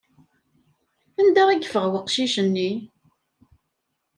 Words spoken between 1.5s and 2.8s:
yeffeɣ weqcic-nni?